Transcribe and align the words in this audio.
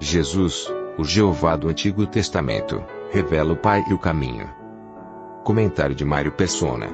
Jesus, 0.00 0.70
o 0.98 1.04
Jeová 1.04 1.56
do 1.56 1.68
Antigo 1.68 2.06
Testamento, 2.06 2.84
revela 3.10 3.54
o 3.54 3.56
Pai 3.56 3.82
e 3.88 3.94
o 3.94 3.98
caminho. 3.98 4.48
Comentário 5.42 5.94
de 5.94 6.04
Mário 6.04 6.32
Persona. 6.32 6.88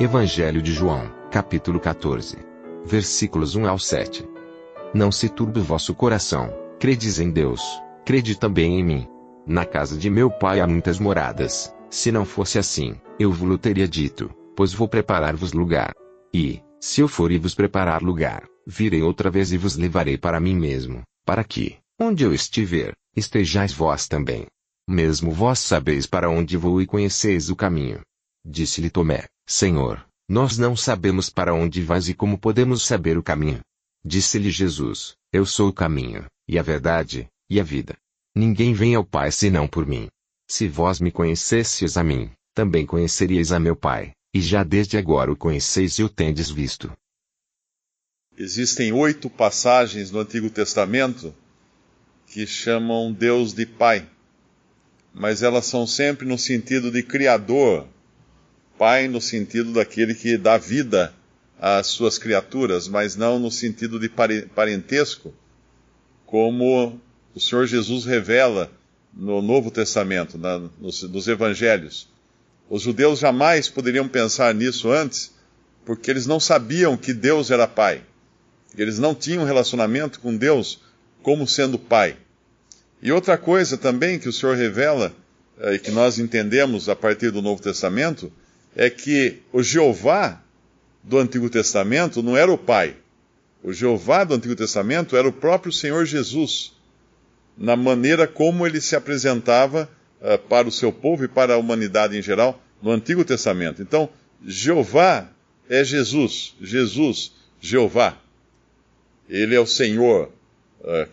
Evangelho 0.00 0.60
de 0.60 0.72
João, 0.72 1.08
capítulo 1.30 1.78
14. 1.78 2.36
Versículos 2.84 3.54
1 3.54 3.68
ao 3.68 3.78
7. 3.78 4.28
Não 4.92 5.12
se 5.12 5.28
turbe 5.28 5.60
o 5.60 5.62
vosso 5.62 5.94
coração, 5.94 6.52
credes 6.80 7.20
em 7.20 7.30
Deus, 7.30 7.62
crede 8.04 8.36
também 8.36 8.80
em 8.80 8.84
mim. 8.84 9.08
Na 9.46 9.64
casa 9.64 9.96
de 9.96 10.10
meu 10.10 10.30
pai 10.30 10.60
há 10.60 10.66
muitas 10.66 10.98
moradas, 10.98 11.74
se 11.88 12.10
não 12.10 12.24
fosse 12.24 12.58
assim, 12.58 12.96
eu 13.20 13.32
vos 13.32 13.58
teria 13.58 13.86
dito, 13.86 14.30
pois 14.56 14.72
vou 14.72 14.88
preparar-vos 14.88 15.52
lugar. 15.52 15.92
E, 16.34 16.60
se 16.80 17.00
eu 17.00 17.08
for 17.08 17.30
e 17.30 17.38
vos 17.38 17.54
preparar 17.54 18.02
lugar, 18.02 18.42
virei 18.66 19.02
outra 19.02 19.30
vez 19.30 19.52
e 19.52 19.56
vos 19.56 19.76
levarei 19.76 20.18
para 20.18 20.40
mim 20.40 20.56
mesmo, 20.56 21.02
para 21.24 21.44
que, 21.44 21.76
onde 21.98 22.24
eu 22.24 22.32
estiver, 22.32 22.94
estejais 23.16 23.72
vós 23.72 24.06
também. 24.06 24.46
Mesmo 24.88 25.30
vós 25.30 25.58
sabeis 25.58 26.06
para 26.06 26.30
onde 26.30 26.56
vou 26.56 26.80
e 26.80 26.86
conheceis 26.86 27.50
o 27.50 27.56
caminho. 27.56 28.00
Disse-lhe 28.44 28.88
Tomé, 28.88 29.26
Senhor, 29.46 30.06
nós 30.28 30.56
não 30.56 30.76
sabemos 30.76 31.28
para 31.28 31.52
onde 31.52 31.82
vais 31.82 32.08
e 32.08 32.14
como 32.14 32.38
podemos 32.38 32.86
saber 32.86 33.18
o 33.18 33.22
caminho. 33.22 33.60
Disse-lhe 34.04 34.50
Jesus: 34.50 35.14
Eu 35.32 35.44
sou 35.44 35.68
o 35.68 35.72
caminho, 35.72 36.26
e 36.46 36.58
a 36.58 36.62
verdade, 36.62 37.28
e 37.50 37.60
a 37.60 37.64
vida. 37.64 37.96
Ninguém 38.34 38.72
vem 38.72 38.94
ao 38.94 39.04
Pai 39.04 39.32
senão 39.32 39.66
por 39.66 39.86
mim. 39.86 40.08
Se 40.48 40.68
vós 40.68 41.00
me 41.00 41.10
conhecesseis 41.10 41.96
a 41.96 42.04
mim, 42.04 42.30
também 42.54 42.86
conheceríeis 42.86 43.52
a 43.52 43.58
meu 43.58 43.76
Pai, 43.76 44.12
e 44.32 44.40
já 44.40 44.62
desde 44.62 44.96
agora 44.96 45.30
o 45.30 45.36
conheceis 45.36 45.98
e 45.98 46.04
o 46.04 46.08
tendes 46.08 46.48
visto. 46.48 46.90
Existem 48.36 48.92
oito 48.92 49.28
passagens 49.28 50.10
no 50.10 50.20
Antigo 50.20 50.48
Testamento 50.48 51.34
que 52.30 52.46
chamam 52.46 53.12
Deus 53.12 53.54
de 53.54 53.64
Pai, 53.64 54.06
mas 55.14 55.42
elas 55.42 55.66
são 55.66 55.86
sempre 55.86 56.26
no 56.26 56.38
sentido 56.38 56.90
de 56.90 57.02
Criador, 57.02 57.86
Pai 58.78 59.08
no 59.08 59.20
sentido 59.20 59.72
daquele 59.72 60.14
que 60.14 60.36
dá 60.36 60.56
vida 60.56 61.12
às 61.58 61.88
suas 61.88 62.18
criaturas, 62.18 62.86
mas 62.86 63.16
não 63.16 63.38
no 63.38 63.50
sentido 63.50 63.98
de 63.98 64.08
parentesco, 64.54 65.34
como 66.26 67.00
o 67.34 67.40
Senhor 67.40 67.66
Jesus 67.66 68.04
revela 68.04 68.70
no 69.12 69.42
Novo 69.42 69.70
Testamento, 69.70 70.38
na, 70.38 70.58
nos, 70.78 71.02
nos 71.02 71.26
Evangelhos. 71.26 72.08
Os 72.70 72.82
judeus 72.82 73.18
jamais 73.18 73.68
poderiam 73.68 74.06
pensar 74.06 74.54
nisso 74.54 74.92
antes, 74.92 75.34
porque 75.84 76.10
eles 76.10 76.26
não 76.26 76.38
sabiam 76.38 76.96
que 76.96 77.14
Deus 77.14 77.50
era 77.50 77.66
Pai. 77.66 78.02
Eles 78.76 78.98
não 78.98 79.14
tinham 79.14 79.44
relacionamento 79.44 80.20
com 80.20 80.36
Deus 80.36 80.78
como 81.22 81.46
sendo 81.46 81.78
Pai. 81.78 82.16
E 83.02 83.12
outra 83.12 83.38
coisa 83.38 83.76
também 83.76 84.18
que 84.18 84.28
o 84.28 84.32
Senhor 84.32 84.56
revela, 84.56 85.12
eh, 85.60 85.74
e 85.74 85.78
que 85.78 85.90
nós 85.90 86.18
entendemos 86.18 86.88
a 86.88 86.96
partir 86.96 87.30
do 87.30 87.42
Novo 87.42 87.62
Testamento, 87.62 88.32
é 88.74 88.90
que 88.90 89.38
o 89.52 89.62
Jeová 89.62 90.42
do 91.02 91.18
Antigo 91.18 91.48
Testamento 91.48 92.22
não 92.22 92.36
era 92.36 92.52
o 92.52 92.58
Pai. 92.58 92.96
O 93.62 93.72
Jeová 93.72 94.24
do 94.24 94.34
Antigo 94.34 94.54
Testamento 94.54 95.16
era 95.16 95.26
o 95.26 95.32
próprio 95.32 95.72
Senhor 95.72 96.04
Jesus, 96.04 96.72
na 97.56 97.74
maneira 97.74 98.26
como 98.26 98.66
ele 98.66 98.80
se 98.80 98.94
apresentava 98.94 99.88
uh, 100.20 100.38
para 100.48 100.68
o 100.68 100.72
seu 100.72 100.92
povo 100.92 101.24
e 101.24 101.28
para 101.28 101.54
a 101.54 101.58
humanidade 101.58 102.16
em 102.16 102.22
geral 102.22 102.62
no 102.80 102.90
Antigo 102.92 103.24
Testamento. 103.24 103.82
Então, 103.82 104.08
Jeová 104.44 105.28
é 105.68 105.82
Jesus, 105.82 106.54
Jesus, 106.60 107.32
Jeová. 107.60 108.16
Ele 109.28 109.54
é 109.54 109.60
o 109.60 109.66
Senhor, 109.66 110.30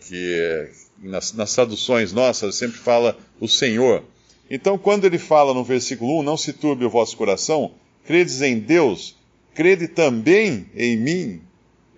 que 0.00 0.70
nas, 0.98 1.32
nas 1.32 1.54
traduções 1.54 2.12
nossas 2.12 2.54
sempre 2.54 2.78
fala 2.78 3.16
o 3.40 3.48
Senhor. 3.48 4.02
Então, 4.50 4.78
quando 4.78 5.04
ele 5.04 5.18
fala 5.18 5.52
no 5.52 5.64
versículo 5.64 6.20
1, 6.20 6.22
não 6.22 6.36
se 6.36 6.52
turbe 6.52 6.84
o 6.84 6.90
vosso 6.90 7.16
coração, 7.16 7.72
credes 8.04 8.42
em 8.42 8.58
Deus, 8.58 9.16
crede 9.54 9.88
também 9.88 10.66
em 10.74 10.96
mim. 10.96 11.42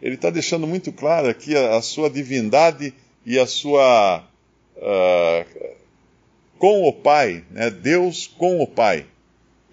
Ele 0.01 0.15
está 0.15 0.31
deixando 0.31 0.67
muito 0.67 0.93
claro 0.93 1.29
aqui 1.29 1.57
a, 1.57 1.77
a, 1.77 1.83
sua 1.83 2.09
divindade 2.09 2.95
e 3.27 3.39
a 3.39 3.47
sua. 3.47 4.25
Uh, 4.77 5.79
com 6.59 6.85
o 6.85 6.93
Pai, 6.93 7.45
né? 7.51 7.71
Deus 7.71 8.27
com 8.27 8.61
o 8.61 8.67
Pai. 8.67 9.07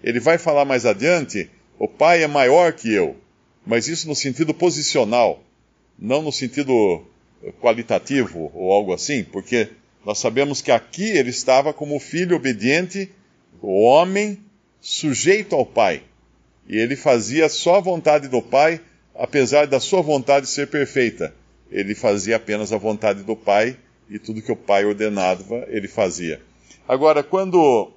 Ele 0.02 0.20
vai 0.20 0.36
falar 0.36 0.64
mais 0.64 0.84
adiante: 0.84 1.48
o 1.78 1.88
Pai 1.88 2.22
é 2.22 2.26
maior 2.26 2.72
que 2.72 2.92
eu, 2.92 3.16
mas 3.64 3.88
isso 3.88 4.08
no 4.08 4.14
sentido 4.14 4.52
posicional, 4.52 5.42
não 5.98 6.22
no 6.22 6.32
sentido 6.32 7.06
qualitativo 7.60 8.50
ou 8.54 8.72
algo 8.72 8.92
assim, 8.92 9.24
porque 9.24 9.68
nós 10.04 10.18
sabemos 10.18 10.60
que 10.62 10.70
aqui 10.70 11.04
ele 11.04 11.30
estava 11.30 11.72
como 11.72 11.98
filho 11.98 12.36
obediente, 12.36 13.10
o 13.60 13.82
homem 13.82 14.38
sujeito 14.80 15.54
ao 15.54 15.66
Pai. 15.66 16.02
E 16.68 16.76
ele 16.76 16.96
fazia 16.96 17.48
só 17.48 17.76
a 17.76 17.80
vontade 17.80 18.28
do 18.28 18.42
Pai, 18.42 18.80
apesar 19.14 19.66
da 19.66 19.80
sua 19.80 20.02
vontade 20.02 20.46
ser 20.46 20.68
perfeita. 20.68 21.34
Ele 21.70 21.94
fazia 21.94 22.36
apenas 22.36 22.72
a 22.72 22.78
vontade 22.78 23.22
do 23.22 23.34
Pai 23.34 23.76
e 24.08 24.18
tudo 24.18 24.42
que 24.42 24.52
o 24.52 24.56
Pai 24.56 24.84
ordenava, 24.84 25.66
ele 25.68 25.88
fazia. 25.88 26.40
Agora, 26.86 27.22
quando 27.22 27.90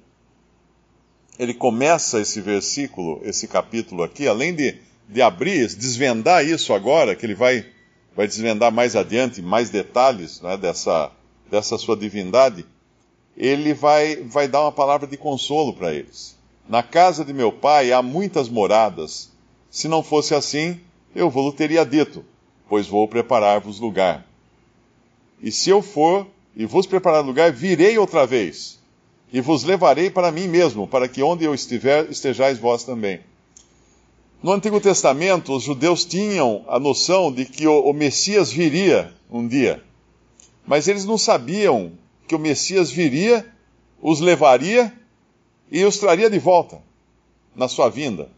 ele 1.38 1.54
começa 1.54 2.20
esse 2.20 2.40
versículo, 2.40 3.20
esse 3.24 3.46
capítulo 3.46 4.02
aqui, 4.02 4.26
além 4.26 4.54
de, 4.54 4.74
de 5.08 5.22
abrir, 5.22 5.68
desvendar 5.74 6.44
isso 6.44 6.74
agora, 6.74 7.14
que 7.14 7.24
ele 7.24 7.34
vai, 7.34 7.64
vai 8.16 8.26
desvendar 8.26 8.72
mais 8.72 8.96
adiante, 8.96 9.40
mais 9.40 9.70
detalhes 9.70 10.40
né, 10.40 10.56
dessa, 10.56 11.10
dessa 11.50 11.78
sua 11.78 11.96
divindade, 11.96 12.66
ele 13.36 13.72
vai, 13.72 14.16
vai 14.16 14.48
dar 14.48 14.62
uma 14.62 14.72
palavra 14.72 15.06
de 15.06 15.16
consolo 15.16 15.72
para 15.72 15.94
eles. 15.94 16.36
Na 16.68 16.82
casa 16.82 17.24
de 17.24 17.32
meu 17.32 17.50
pai 17.50 17.92
há 17.92 18.02
muitas 18.02 18.48
moradas. 18.48 19.30
Se 19.70 19.88
não 19.88 20.02
fosse 20.02 20.34
assim, 20.34 20.80
eu 21.14 21.30
vou 21.30 21.52
teria 21.52 21.84
dito, 21.84 22.24
pois 22.68 22.86
vou 22.86 23.08
preparar-vos 23.08 23.80
lugar. 23.80 24.26
E 25.40 25.50
se 25.50 25.70
eu 25.70 25.80
for 25.80 26.26
e 26.54 26.66
vos 26.66 26.86
preparar 26.86 27.24
lugar, 27.24 27.52
virei 27.52 27.96
outra 27.96 28.26
vez, 28.26 28.78
e 29.32 29.40
vos 29.40 29.64
levarei 29.64 30.10
para 30.10 30.32
mim 30.32 30.48
mesmo, 30.48 30.86
para 30.86 31.08
que 31.08 31.22
onde 31.22 31.44
eu 31.44 31.54
estiver, 31.54 32.10
estejais 32.10 32.58
vós 32.58 32.84
também. 32.84 33.20
No 34.42 34.52
Antigo 34.52 34.80
Testamento, 34.80 35.52
os 35.54 35.64
judeus 35.64 36.04
tinham 36.04 36.64
a 36.66 36.78
noção 36.78 37.30
de 37.30 37.44
que 37.44 37.66
o, 37.66 37.92
Messias 37.92 38.50
viria 38.50 39.12
um 39.30 39.46
dia. 39.46 39.84
Mas 40.66 40.88
eles 40.88 41.04
não 41.04 41.18
sabiam 41.18 41.92
que 42.26 42.34
o 42.34 42.38
Messias 42.38 42.90
viria, 42.90 43.46
os 44.00 44.18
levaria 44.20 44.92
e 45.70 45.84
os 45.84 45.98
traria 45.98 46.30
de 46.30 46.38
volta 46.38 46.80
na 47.54 47.68
sua 47.68 47.90
vinda. 47.90 48.30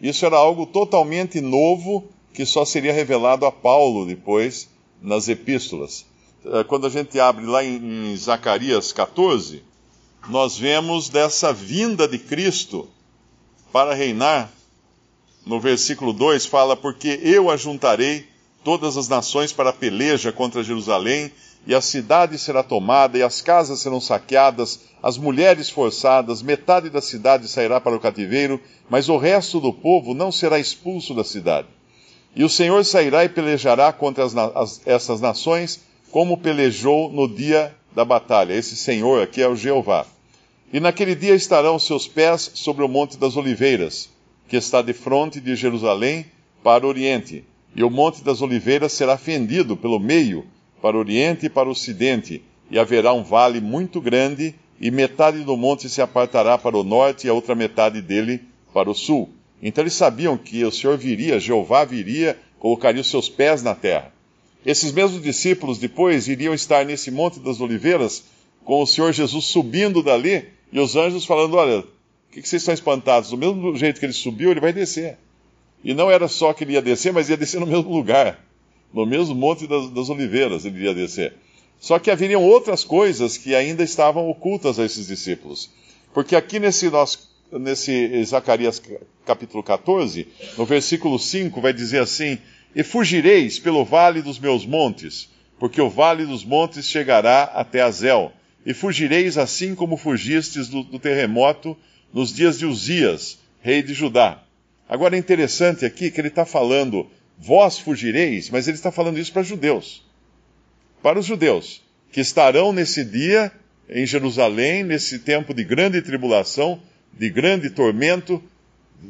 Isso 0.00 0.24
era 0.24 0.36
algo 0.36 0.64
totalmente 0.64 1.40
novo 1.40 2.04
que 2.32 2.46
só 2.46 2.64
seria 2.64 2.92
revelado 2.92 3.46
a 3.46 3.50
Paulo 3.50 4.06
depois 4.06 4.68
nas 5.02 5.28
epístolas. 5.28 6.06
Eh, 6.44 6.62
quando 6.64 6.86
a 6.86 6.90
gente 6.90 7.18
abre 7.18 7.46
lá 7.46 7.64
em 7.64 8.14
Zacarias 8.16 8.92
14, 8.92 9.64
nós 10.28 10.56
vemos 10.56 11.08
dessa 11.08 11.52
vinda 11.52 12.06
de 12.06 12.18
Cristo 12.18 12.88
para 13.72 13.92
reinar. 13.92 14.52
No 15.46 15.60
versículo 15.60 16.12
2 16.12 16.44
fala: 16.44 16.76
Porque 16.76 17.20
eu 17.22 17.48
ajuntarei 17.48 18.26
todas 18.64 18.96
as 18.96 19.06
nações 19.06 19.52
para 19.52 19.70
a 19.70 19.72
peleja 19.72 20.32
contra 20.32 20.64
Jerusalém, 20.64 21.30
e 21.64 21.72
a 21.72 21.80
cidade 21.80 22.36
será 22.36 22.64
tomada, 22.64 23.16
e 23.16 23.22
as 23.22 23.40
casas 23.40 23.78
serão 23.78 24.00
saqueadas, 24.00 24.80
as 25.00 25.16
mulheres 25.16 25.70
forçadas, 25.70 26.42
metade 26.42 26.90
da 26.90 27.00
cidade 27.00 27.46
sairá 27.46 27.80
para 27.80 27.94
o 27.94 28.00
cativeiro, 28.00 28.60
mas 28.90 29.08
o 29.08 29.16
resto 29.16 29.60
do 29.60 29.72
povo 29.72 30.14
não 30.14 30.32
será 30.32 30.58
expulso 30.58 31.14
da 31.14 31.22
cidade. 31.22 31.68
E 32.34 32.42
o 32.42 32.48
Senhor 32.48 32.84
sairá 32.84 33.24
e 33.24 33.28
pelejará 33.28 33.92
contra 33.92 34.24
as, 34.24 34.36
as, 34.36 34.80
essas 34.84 35.20
nações, 35.20 35.80
como 36.10 36.38
pelejou 36.38 37.08
no 37.08 37.28
dia 37.28 37.72
da 37.94 38.04
batalha. 38.04 38.52
Esse 38.52 38.76
Senhor 38.76 39.22
aqui 39.22 39.40
é 39.40 39.48
o 39.48 39.54
Jeová. 39.54 40.06
E 40.72 40.80
naquele 40.80 41.14
dia 41.14 41.36
estarão 41.36 41.78
seus 41.78 42.08
pés 42.08 42.50
sobre 42.54 42.84
o 42.84 42.88
Monte 42.88 43.16
das 43.16 43.36
Oliveiras, 43.36 44.08
que 44.48 44.56
está 44.56 44.82
de 44.82 44.92
fronte 44.92 45.40
de 45.40 45.54
Jerusalém 45.56 46.26
para 46.62 46.86
o 46.86 46.88
oriente 46.88 47.44
E 47.74 47.82
o 47.84 47.90
Monte 47.90 48.24
das 48.24 48.40
Oliveiras 48.40 48.92
será 48.92 49.18
fendido 49.18 49.76
pelo 49.76 50.00
meio, 50.00 50.46
para 50.80 50.96
o 50.96 51.00
oriente 51.00 51.46
e 51.46 51.50
para 51.50 51.68
o 51.68 51.72
ocidente, 51.72 52.42
e 52.70 52.78
haverá 52.78 53.12
um 53.12 53.22
vale 53.22 53.60
muito 53.60 54.00
grande, 54.00 54.54
e 54.80 54.90
metade 54.90 55.42
do 55.44 55.56
monte 55.56 55.88
se 55.88 56.02
apartará 56.02 56.58
para 56.58 56.76
o 56.76 56.84
norte 56.84 57.26
e 57.26 57.30
a 57.30 57.32
outra 57.32 57.54
metade 57.54 58.00
dele 58.02 58.40
para 58.72 58.90
o 58.90 58.94
sul. 58.94 59.30
Então 59.62 59.82
eles 59.82 59.94
sabiam 59.94 60.36
que 60.36 60.64
o 60.64 60.70
Senhor 60.70 60.96
viria, 60.98 61.40
Jeová 61.40 61.84
viria, 61.84 62.38
colocaria 62.58 63.00
os 63.00 63.10
seus 63.10 63.28
pés 63.28 63.62
na 63.62 63.74
terra. 63.74 64.12
Esses 64.64 64.92
mesmos 64.92 65.22
discípulos 65.22 65.78
depois 65.78 66.28
iriam 66.28 66.52
estar 66.52 66.84
nesse 66.84 67.10
Monte 67.10 67.40
das 67.40 67.60
Oliveiras 67.60 68.24
com 68.64 68.82
o 68.82 68.86
Senhor 68.86 69.12
Jesus 69.12 69.44
subindo 69.46 70.02
dali 70.02 70.44
e 70.72 70.80
os 70.80 70.96
anjos 70.96 71.24
falando: 71.24 71.56
Olha, 71.56 71.84
que, 72.36 72.42
que 72.42 72.48
vocês 72.48 72.60
estão 72.60 72.74
espantados? 72.74 73.30
Do 73.30 73.38
mesmo 73.38 73.74
jeito 73.76 73.98
que 73.98 74.04
ele 74.04 74.12
subiu, 74.12 74.50
ele 74.50 74.60
vai 74.60 74.72
descer. 74.72 75.16
E 75.82 75.94
não 75.94 76.10
era 76.10 76.28
só 76.28 76.52
que 76.52 76.64
ele 76.64 76.74
ia 76.74 76.82
descer, 76.82 77.10
mas 77.12 77.30
ia 77.30 77.36
descer 77.36 77.58
no 77.58 77.66
mesmo 77.66 77.90
lugar, 77.90 78.38
no 78.92 79.06
mesmo 79.06 79.34
Monte 79.34 79.66
das, 79.66 79.88
das 79.88 80.10
Oliveiras 80.10 80.64
ele 80.66 80.84
ia 80.84 80.94
descer. 80.94 81.34
Só 81.80 81.98
que 81.98 82.10
haveriam 82.10 82.42
outras 82.42 82.84
coisas 82.84 83.38
que 83.38 83.54
ainda 83.54 83.82
estavam 83.82 84.28
ocultas 84.28 84.78
a 84.78 84.84
esses 84.84 85.06
discípulos. 85.06 85.70
Porque 86.12 86.36
aqui 86.36 86.58
nesse, 86.58 86.90
nosso, 86.90 87.30
nesse 87.52 88.22
Zacarias 88.24 88.82
capítulo 89.24 89.62
14, 89.62 90.28
no 90.58 90.66
versículo 90.66 91.18
5, 91.18 91.58
vai 91.60 91.72
dizer 91.72 92.00
assim: 92.00 92.38
E 92.74 92.82
fugireis 92.82 93.58
pelo 93.58 93.84
vale 93.84 94.20
dos 94.20 94.38
meus 94.38 94.66
montes, 94.66 95.30
porque 95.58 95.80
o 95.80 95.88
vale 95.88 96.26
dos 96.26 96.44
montes 96.44 96.86
chegará 96.86 97.44
até 97.44 97.80
Azel 97.80 98.32
e 98.64 98.74
fugireis 98.74 99.38
assim 99.38 99.74
como 99.74 99.96
fugistes 99.96 100.68
do, 100.68 100.82
do 100.82 100.98
terremoto 100.98 101.76
nos 102.16 102.32
dias 102.32 102.58
de 102.58 102.64
Uzias, 102.64 103.38
rei 103.60 103.82
de 103.82 103.92
Judá. 103.92 104.42
Agora 104.88 105.14
é 105.14 105.18
interessante 105.18 105.84
aqui 105.84 106.10
que 106.10 106.18
ele 106.18 106.28
está 106.28 106.46
falando, 106.46 107.06
vós 107.38 107.78
fugireis, 107.78 108.48
mas 108.48 108.66
ele 108.66 108.78
está 108.78 108.90
falando 108.90 109.18
isso 109.18 109.30
para 109.30 109.42
judeus. 109.42 110.02
Para 111.02 111.18
os 111.18 111.26
judeus, 111.26 111.82
que 112.10 112.22
estarão 112.22 112.72
nesse 112.72 113.04
dia 113.04 113.52
em 113.86 114.06
Jerusalém, 114.06 114.82
nesse 114.82 115.18
tempo 115.18 115.52
de 115.52 115.62
grande 115.62 116.00
tribulação, 116.00 116.80
de 117.12 117.28
grande 117.28 117.68
tormento, 117.68 118.42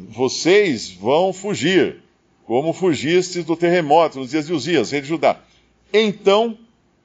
vocês 0.08 0.90
vão 0.90 1.32
fugir, 1.32 2.02
como 2.44 2.72
fugistes 2.72 3.44
do 3.44 3.54
terremoto 3.56 4.18
nos 4.18 4.30
dias 4.30 4.48
de 4.48 4.52
Uzias, 4.52 4.90
rei 4.90 5.00
de 5.00 5.06
Judá. 5.06 5.40
Então, 5.92 6.58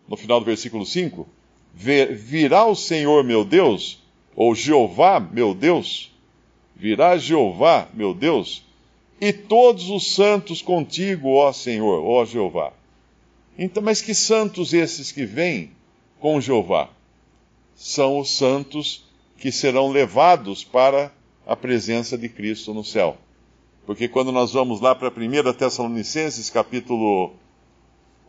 no 0.09 0.17
final 0.17 0.39
do 0.39 0.47
versículo 0.47 0.83
5, 0.83 1.29
virá 1.75 2.65
o 2.65 2.75
Senhor 2.75 3.23
meu 3.23 3.45
Deus, 3.45 4.00
ou 4.35 4.55
Jeová 4.55 5.19
meu 5.19 5.53
Deus, 5.53 6.11
virá 6.75 7.17
Jeová 7.17 7.87
meu 7.93 8.13
Deus, 8.13 8.63
e 9.19 9.31
todos 9.31 9.89
os 9.89 10.15
santos 10.15 10.61
contigo, 10.61 11.29
ó 11.35 11.53
Senhor, 11.53 12.03
ó 12.03 12.25
Jeová. 12.25 12.73
Então, 13.57 13.83
mas 13.83 14.01
que 14.01 14.15
santos 14.15 14.73
esses 14.73 15.11
que 15.11 15.25
vêm 15.25 15.71
com 16.19 16.41
Jeová? 16.41 16.89
São 17.75 18.19
os 18.19 18.35
santos 18.35 19.05
que 19.37 19.51
serão 19.51 19.89
levados 19.89 20.63
para 20.63 21.11
a 21.45 21.55
presença 21.55 22.17
de 22.17 22.29
Cristo 22.29 22.73
no 22.73 22.83
céu. 22.83 23.17
Porque 23.85 24.07
quando 24.07 24.31
nós 24.31 24.53
vamos 24.53 24.79
lá 24.79 24.95
para 24.95 25.09
1 25.09 25.53
Tessalonicenses, 25.53 26.49
capítulo 26.49 27.33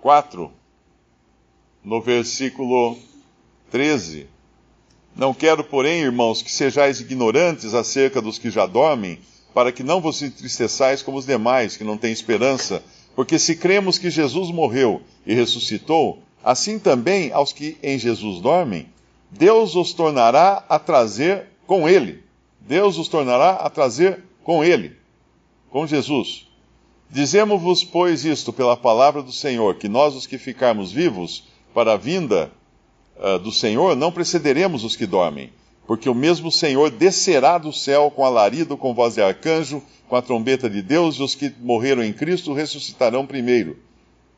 4, 0.00 0.50
no 1.84 2.00
versículo 2.00 2.98
13. 3.70 4.26
Não 5.14 5.34
quero, 5.34 5.62
porém, 5.62 6.00
irmãos, 6.00 6.42
que 6.42 6.50
sejais 6.50 7.00
ignorantes 7.00 7.74
acerca 7.74 8.20
dos 8.20 8.38
que 8.38 8.50
já 8.50 8.66
dormem, 8.66 9.18
para 9.52 9.70
que 9.70 9.82
não 9.82 10.00
vos 10.00 10.22
entristeçais 10.22 11.02
como 11.02 11.18
os 11.18 11.26
demais, 11.26 11.76
que 11.76 11.84
não 11.84 11.98
têm 11.98 12.12
esperança. 12.12 12.82
Porque 13.14 13.38
se 13.38 13.56
cremos 13.56 13.98
que 13.98 14.10
Jesus 14.10 14.50
morreu 14.50 15.02
e 15.26 15.34
ressuscitou, 15.34 16.22
assim 16.42 16.78
também 16.78 17.30
aos 17.32 17.52
que 17.52 17.76
em 17.82 17.98
Jesus 17.98 18.40
dormem, 18.40 18.88
Deus 19.30 19.76
os 19.76 19.92
tornará 19.92 20.64
a 20.68 20.78
trazer 20.78 21.46
com 21.66 21.88
ele. 21.88 22.22
Deus 22.60 22.96
os 22.96 23.08
tornará 23.08 23.52
a 23.52 23.68
trazer 23.68 24.22
com 24.42 24.64
ele, 24.64 24.96
com 25.70 25.86
Jesus. 25.86 26.46
Dizemos-vos, 27.10 27.84
pois, 27.84 28.24
isto 28.24 28.52
pela 28.52 28.76
palavra 28.76 29.22
do 29.22 29.32
Senhor, 29.32 29.74
que 29.74 29.88
nós, 29.88 30.14
os 30.14 30.26
que 30.26 30.38
ficarmos 30.38 30.90
vivos 30.90 31.44
para 31.74 31.92
a 31.92 31.96
vinda 31.96 32.50
uh, 33.22 33.38
do 33.38 33.52
Senhor, 33.52 33.94
não 33.94 34.10
precederemos 34.10 34.82
os 34.82 34.96
que 34.96 35.06
dormem, 35.06 35.52
porque 35.86 36.08
o 36.08 36.14
mesmo 36.14 36.50
Senhor 36.50 36.90
descerá 36.90 37.56
do 37.56 37.72
céu 37.72 38.10
com 38.10 38.24
alarido, 38.24 38.76
com 38.76 38.92
voz 38.92 39.14
de 39.14 39.22
arcanjo, 39.22 39.82
com 40.08 40.16
a 40.16 40.22
trombeta 40.22 40.68
de 40.68 40.82
Deus, 40.82 41.16
e 41.16 41.22
os 41.22 41.34
que 41.34 41.54
morreram 41.60 42.02
em 42.02 42.12
Cristo 42.12 42.52
ressuscitarão 42.52 43.26
primeiro. 43.26 43.78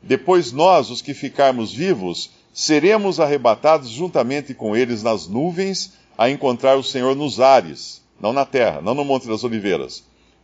Depois 0.01 0.51
nós, 0.51 0.89
os 0.89 1.01
que 1.01 1.13
ficarmos 1.13 1.73
vivos, 1.73 2.29
seremos 2.53 3.19
arrebatados 3.19 3.89
juntamente 3.89 4.53
com 4.53 4.75
eles 4.75 5.01
nas 5.01 5.27
nuvens, 5.27 5.93
a 6.17 6.29
encontrar 6.29 6.77
o 6.77 6.83
Senhor 6.83 7.15
nos 7.15 7.41
ares, 7.41 8.01
não 8.21 8.31
na 8.31 8.45
terra, 8.45 8.81
não 8.81 8.93
no 8.93 9.03
Monte 9.03 9.27
das 9.27 9.43
Oliveiras. 9.43 10.03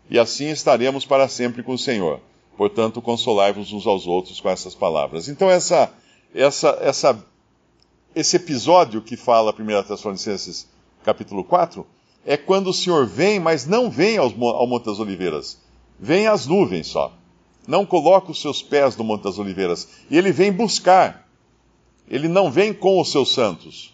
E 0.10 0.20
assim 0.20 0.50
estaremos 0.50 1.06
para 1.06 1.30
sempre 1.30 1.64
com 1.64 1.74
o 1.74 1.78
Senhor. 1.78 2.20
Portanto, 2.58 3.02
consolai-vos 3.02 3.72
uns 3.72 3.88
aos 3.88 4.06
outros 4.06 4.42
com 4.42 4.50
essas 4.50 4.76
palavras. 4.76 5.30
Então, 5.30 5.50
essa, 5.50 5.90
essa, 6.36 6.78
essa 6.82 7.26
esse 8.16 8.36
episódio 8.36 9.02
que 9.02 9.16
fala 9.16 9.54
1 9.58 9.84
Tessalonicenses 9.84 10.68
capítulo 11.04 11.44
4 11.44 11.86
é 12.26 12.38
quando 12.38 12.68
o 12.70 12.74
Senhor 12.74 13.06
vem, 13.06 13.40
mas 13.40 13.66
não 13.66 13.90
vem 13.90 14.18
aos, 14.18 14.34
ao 14.34 14.68
Monte 14.68 14.86
das 14.86 15.00
Oliveiras. 15.00 15.60
Vem 16.00 16.28
às 16.28 16.46
nuvens 16.46 16.88
só. 16.88 17.14
Não 17.68 17.86
coloca 17.86 18.32
os 18.32 18.42
seus 18.42 18.62
pés 18.62 18.96
no 18.96 19.04
Monte 19.04 19.24
das 19.24 19.40
Oliveiras. 19.40 19.88
E 20.10 20.18
ele 20.18 20.32
vem 20.32 20.52
buscar. 20.52 21.28
Ele 22.08 22.28
não 22.28 22.52
vem 22.52 22.74
com 22.74 23.00
os 23.00 23.12
seus 23.12 23.34
santos. 23.34 23.94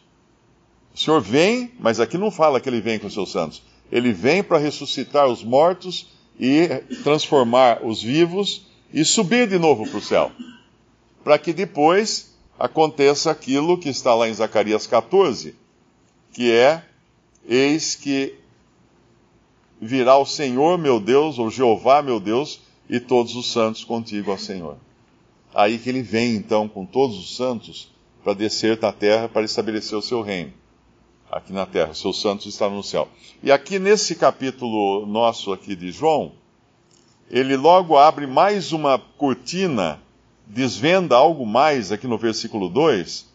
O 0.93 0.99
Senhor 0.99 1.21
vem, 1.21 1.71
mas 1.79 1.99
aqui 1.99 2.17
não 2.17 2.31
fala 2.31 2.59
que 2.59 2.67
ele 2.67 2.81
vem 2.81 2.97
com 2.97 3.07
os 3.07 3.13
seus 3.13 3.31
santos. 3.31 3.61
Ele 3.91 4.11
vem 4.11 4.43
para 4.43 4.57
ressuscitar 4.57 5.27
os 5.27 5.43
mortos 5.43 6.07
e 6.39 6.67
transformar 7.03 7.85
os 7.85 8.01
vivos 8.01 8.65
e 8.93 9.05
subir 9.05 9.47
de 9.47 9.59
novo 9.59 9.87
para 9.87 9.97
o 9.97 10.01
céu. 10.01 10.31
Para 11.23 11.37
que 11.37 11.53
depois 11.53 12.26
aconteça 12.59 13.31
aquilo 13.31 13.77
que 13.77 13.89
está 13.89 14.13
lá 14.13 14.27
em 14.27 14.33
Zacarias 14.33 14.87
14, 14.87 15.55
que 16.33 16.51
é: 16.51 16.83
Eis 17.47 17.95
que 17.95 18.35
virá 19.79 20.17
o 20.17 20.25
Senhor 20.25 20.77
meu 20.77 20.99
Deus, 20.99 21.37
ou 21.37 21.49
Jeová 21.49 22.01
meu 22.01 22.19
Deus, 22.19 22.61
e 22.89 22.99
todos 22.99 23.35
os 23.35 23.51
santos 23.51 23.83
contigo, 23.83 24.31
ó 24.31 24.37
Senhor. 24.37 24.77
Aí 25.53 25.77
que 25.77 25.89
ele 25.89 26.01
vem 26.01 26.35
então 26.35 26.67
com 26.67 26.85
todos 26.85 27.17
os 27.17 27.35
santos 27.35 27.91
para 28.23 28.33
descer 28.33 28.77
da 28.77 28.91
terra 28.91 29.29
para 29.29 29.45
estabelecer 29.45 29.97
o 29.97 30.01
seu 30.01 30.21
reino 30.21 30.53
aqui 31.31 31.53
na 31.53 31.65
terra. 31.65 31.93
Seus 31.93 32.21
santos 32.21 32.45
estão 32.45 32.69
no 32.69 32.83
céu. 32.83 33.07
E 33.43 33.51
aqui 33.51 33.79
nesse 33.79 34.15
capítulo 34.15 35.05
nosso 35.05 35.51
aqui 35.51 35.75
de 35.75 35.91
João, 35.91 36.31
ele 37.29 37.55
logo 37.55 37.97
abre 37.97 38.25
mais 38.25 38.71
uma 38.71 38.97
cortina 38.99 40.01
desvenda 40.49 41.15
algo 41.15 41.45
mais 41.45 41.91
aqui 41.91 42.07
no 42.07 42.17
versículo 42.17 42.69
2. 42.69 43.25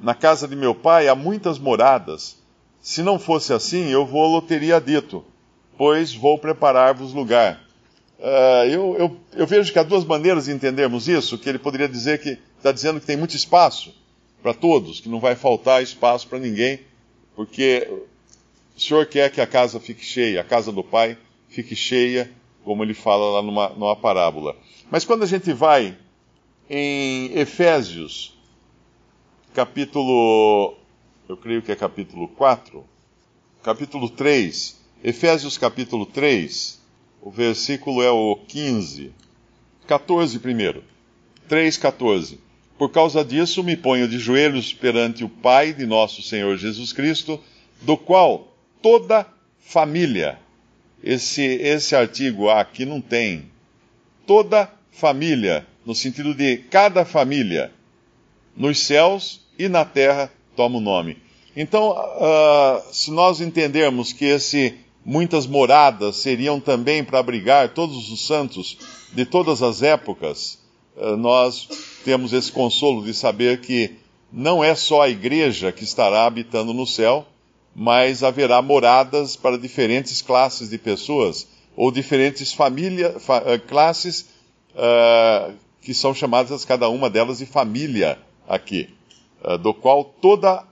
Na 0.00 0.14
casa 0.14 0.48
de 0.48 0.56
meu 0.56 0.74
pai 0.74 1.08
há 1.08 1.14
muitas 1.14 1.58
moradas. 1.58 2.36
Se 2.80 3.02
não 3.02 3.18
fosse 3.18 3.52
assim, 3.52 3.88
eu 3.88 4.06
vou 4.06 4.40
teria 4.40 4.80
dito, 4.80 5.24
pois 5.76 6.14
vou 6.14 6.38
preparar-vos 6.38 7.12
lugar. 7.12 7.60
Uh, 8.18 8.64
eu, 8.68 8.96
eu, 8.98 9.16
eu, 9.34 9.46
vejo 9.46 9.72
que 9.72 9.78
há 9.78 9.82
duas 9.82 10.04
maneiras 10.04 10.44
de 10.46 10.52
entendermos 10.52 11.08
isso, 11.08 11.38
que 11.38 11.48
ele 11.48 11.58
poderia 11.58 11.88
dizer 11.88 12.20
que 12.20 12.38
está 12.56 12.70
dizendo 12.70 13.00
que 13.00 13.06
tem 13.06 13.16
muito 13.16 13.34
espaço 13.34 13.94
para 14.42 14.52
todos, 14.52 15.00
que 15.00 15.08
não 15.08 15.20
vai 15.20 15.34
faltar 15.34 15.82
espaço 15.82 16.26
para 16.28 16.38
ninguém, 16.38 16.80
porque 17.34 17.88
o 18.76 18.80
Senhor 18.80 19.06
quer 19.06 19.30
que 19.30 19.40
a 19.40 19.46
casa 19.46 19.80
fique 19.80 20.04
cheia, 20.04 20.40
a 20.40 20.44
casa 20.44 20.70
do 20.70 20.84
Pai 20.84 21.16
fique 21.48 21.74
cheia, 21.74 22.30
como 22.64 22.82
ele 22.82 22.94
fala 22.94 23.32
lá 23.32 23.42
numa, 23.42 23.68
numa 23.70 23.96
parábola. 23.96 24.56
Mas 24.90 25.04
quando 25.04 25.22
a 25.22 25.26
gente 25.26 25.52
vai 25.52 25.96
em 26.68 27.36
Efésios, 27.38 28.34
capítulo, 29.54 30.74
eu 31.28 31.36
creio 31.36 31.62
que 31.62 31.72
é 31.72 31.76
capítulo 31.76 32.28
4, 32.28 32.84
capítulo 33.62 34.08
3, 34.08 34.78
Efésios 35.02 35.56
capítulo 35.58 36.06
3, 36.06 36.80
o 37.22 37.30
versículo 37.30 38.02
é 38.02 38.10
o 38.10 38.36
15, 38.48 39.12
14 39.86 40.38
primeiro, 40.38 40.84
3, 41.48 41.76
14. 41.76 42.38
Por 42.78 42.90
causa 42.90 43.24
disso, 43.24 43.62
me 43.62 43.76
ponho 43.76 44.08
de 44.08 44.18
joelhos 44.18 44.72
perante 44.72 45.22
o 45.22 45.28
Pai 45.28 45.74
de 45.74 45.84
nosso 45.84 46.22
Senhor 46.22 46.56
Jesus 46.56 46.92
Cristo, 46.92 47.38
do 47.82 47.96
qual 47.96 48.56
toda 48.80 49.26
família, 49.58 50.38
esse, 51.02 51.42
esse 51.42 51.94
artigo 51.94 52.48
aqui 52.48 52.84
não 52.84 53.00
tem, 53.00 53.50
toda 54.26 54.70
família, 54.92 55.66
no 55.84 55.94
sentido 55.94 56.34
de 56.34 56.58
cada 56.58 57.04
família, 57.04 57.72
nos 58.56 58.80
céus 58.80 59.40
e 59.58 59.68
na 59.68 59.84
terra 59.84 60.30
toma 60.54 60.78
o 60.78 60.80
nome. 60.80 61.16
Então, 61.56 61.90
uh, 61.90 62.92
se 62.92 63.10
nós 63.10 63.40
entendermos 63.40 64.12
que 64.12 64.24
esse 64.24 64.74
muitas 65.04 65.46
moradas 65.46 66.16
seriam 66.16 66.60
também 66.60 67.02
para 67.02 67.18
abrigar 67.18 67.70
todos 67.70 68.10
os 68.10 68.26
santos 68.26 68.76
de 69.12 69.24
todas 69.24 69.62
as 69.62 69.82
épocas, 69.82 70.58
uh, 70.96 71.16
nós 71.16 71.68
temos 72.04 72.32
esse 72.32 72.52
consolo 72.52 73.02
de 73.02 73.14
saber 73.14 73.60
que 73.60 73.96
não 74.32 74.62
é 74.62 74.74
só 74.74 75.02
a 75.02 75.08
igreja 75.08 75.72
que 75.72 75.82
estará 75.82 76.26
habitando 76.26 76.72
no 76.72 76.86
céu, 76.86 77.26
mas 77.74 78.22
haverá 78.22 78.60
moradas 78.60 79.36
para 79.36 79.58
diferentes 79.58 80.20
classes 80.22 80.70
de 80.70 80.78
pessoas, 80.78 81.46
ou 81.76 81.90
diferentes 81.90 82.52
família, 82.52 83.18
fa, 83.18 83.38
uh, 83.38 83.58
classes 83.66 84.28
uh, 84.74 85.54
que 85.80 85.94
são 85.94 86.12
chamadas 86.12 86.64
cada 86.64 86.88
uma 86.88 87.08
delas 87.08 87.38
de 87.38 87.46
família 87.46 88.18
aqui, 88.48 88.90
uh, 89.42 89.56
do 89.56 89.72
qual 89.72 90.04
toda, 90.04 90.64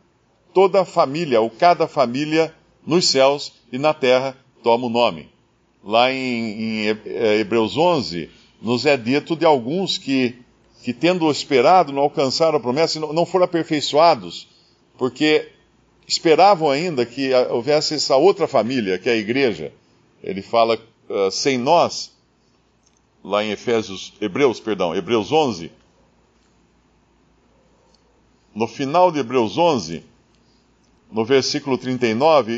toda 0.53 0.85
família, 0.85 1.41
ou 1.41 1.49
cada 1.49 1.87
família 1.87 2.55
nos 2.87 3.09
céus 3.09 3.53
e 3.73 3.79
na 3.79 3.95
terra 3.95 4.37
toma 4.63 4.87
o 4.87 4.91
nome. 4.91 5.29
Lá 5.85 6.13
em, 6.13 6.85
em 6.85 6.87
Hebreus 7.41 7.77
11, 7.77 8.29
nos 8.61 8.85
é 8.85 8.97
dito 8.97 9.37
de 9.37 9.45
alguns 9.45 9.97
que, 9.97 10.37
que 10.83 10.93
tendo 10.93 11.31
esperado, 11.31 11.93
não 11.93 12.03
alcançaram 12.03 12.59
a 12.59 12.61
promessa 12.61 12.99
e 12.99 13.01
não, 13.01 13.13
não 13.13 13.25
foram 13.25 13.45
aperfeiçoados, 13.45 14.49
porque 14.99 15.49
esperavam 16.09 16.71
ainda 16.71 17.05
que 17.05 17.31
houvesse 17.51 17.95
essa 17.95 18.17
outra 18.17 18.49
família, 18.49 18.99
que 18.99 19.11
é 19.11 19.13
a 19.13 19.17
igreja. 19.17 19.71
Ele 20.25 20.41
fala, 20.41 20.81
uh, 21.09 21.31
sem 21.31 21.59
nós, 21.59 22.11
lá 23.23 23.45
em 23.45 23.51
Efésios, 23.51 24.15
Hebreus, 24.19 24.59
perdão, 24.59 24.97
Hebreus 24.97 25.31
11. 25.31 25.71
No 28.55 28.67
final 28.67 29.13
de 29.13 29.19
Hebreus 29.19 29.59
11, 29.59 30.03
no 31.13 31.27
versículo 31.27 31.77
39, 31.77 32.57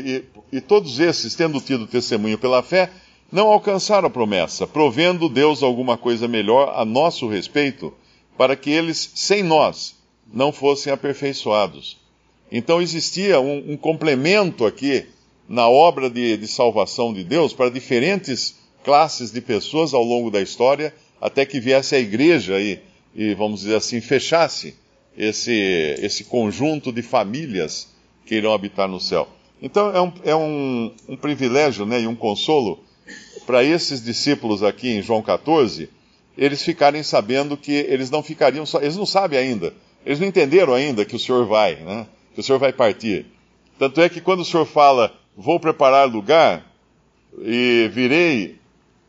e, 0.51 0.55
e 0.57 0.61
todos 0.61 1.01
esses, 1.01 1.35
tendo 1.35 1.59
tido 1.59 1.85
testemunho 1.85 2.37
pela 2.37 2.63
fé, 2.63 2.89
não 3.29 3.47
alcançaram 3.47 4.07
a 4.07 4.11
promessa, 4.11 4.65
provendo 4.65 5.27
Deus 5.27 5.61
alguma 5.61 5.97
coisa 5.97 6.27
melhor 6.27 6.73
a 6.75 6.85
nosso 6.85 7.27
respeito, 7.27 7.93
para 8.37 8.55
que 8.55 8.69
eles, 8.69 9.11
sem 9.13 9.43
nós, 9.43 9.95
não 10.33 10.53
fossem 10.53 10.91
aperfeiçoados. 10.91 12.00
Então 12.51 12.81
existia 12.81 13.39
um, 13.39 13.71
um 13.71 13.77
complemento 13.77 14.65
aqui 14.65 15.05
na 15.47 15.69
obra 15.69 16.09
de, 16.09 16.35
de, 16.35 16.47
salvação 16.47 17.13
de 17.13 17.23
Deus 17.23 17.53
para 17.53 17.69
diferentes 17.69 18.55
classes 18.83 19.31
de 19.31 19.39
pessoas 19.39 19.93
ao 19.93 20.03
longo 20.03 20.29
da 20.29 20.41
história, 20.41 20.93
até 21.19 21.45
que 21.45 21.59
viesse 21.59 21.95
a 21.95 21.99
igreja 21.99 22.59
e, 22.59 22.79
e 23.15 23.33
vamos 23.33 23.61
dizer 23.61 23.75
assim, 23.75 24.01
fechasse 24.01 24.75
esse, 25.17 25.95
esse 25.99 26.25
conjunto 26.25 26.91
de 26.91 27.01
famílias 27.01 27.87
que 28.25 28.35
irão 28.35 28.53
habitar 28.53 28.87
no 28.87 28.99
céu. 28.99 29.27
Então 29.61 29.95
é 29.95 30.01
um, 30.01 30.13
é 30.25 30.35
um, 30.35 30.91
um 31.07 31.15
privilégio 31.15 31.85
né, 31.85 32.01
e 32.01 32.07
um 32.07 32.15
consolo 32.15 32.83
para 33.45 33.63
esses 33.63 34.03
discípulos 34.03 34.63
aqui 34.63 34.89
em 34.89 35.01
João 35.01 35.21
14, 35.21 35.89
eles 36.37 36.63
ficarem 36.63 37.03
sabendo 37.03 37.55
que 37.55 37.71
eles 37.71 38.09
não 38.09 38.23
ficariam 38.23 38.65
só, 38.65 38.79
eles 38.81 38.95
não 38.95 39.05
sabem 39.05 39.37
ainda, 39.37 39.73
eles 40.05 40.19
não 40.19 40.27
entenderam 40.27 40.73
ainda 40.73 41.05
que 41.05 41.15
o 41.15 41.19
Senhor 41.19 41.45
vai, 41.45 41.75
né? 41.75 42.07
Que 42.33 42.39
o 42.39 42.43
Senhor 42.43 42.59
vai 42.59 42.73
partir. 42.73 43.25
Tanto 43.77 44.01
é 44.01 44.09
que 44.09 44.21
quando 44.21 44.41
o 44.41 44.45
Senhor 44.45 44.65
fala, 44.65 45.13
vou 45.35 45.59
preparar 45.59 46.07
lugar 46.07 46.65
e 47.39 47.89
virei 47.91 48.59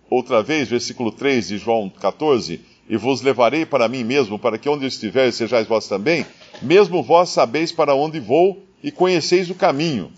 outra 0.09 0.43
vez, 0.43 0.69
versículo 0.69 1.11
3 1.11 1.49
de 1.49 1.59
João 1.59 1.89
14, 1.89 2.61
e 2.89 2.97
vos 2.97 3.23
levarei 3.23 3.65
para 3.65 3.89
mim 3.89 4.05
mesmo, 4.05 4.39
para 4.39 4.59
que 4.59 4.69
onde 4.69 4.85
eu 4.85 4.89
estiver 4.89 5.33
sejais 5.33 5.67
vós 5.67 5.89
também, 5.89 6.27
mesmo 6.61 7.03
vós 7.03 7.31
sabeis 7.31 7.73
para 7.73 7.95
onde 7.95 8.21
vou 8.21 8.63
e 8.83 8.91
conheceis 8.91 9.49
o 9.49 9.55
caminho. 9.55 10.13